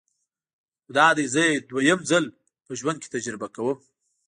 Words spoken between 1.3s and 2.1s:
زه یې دویم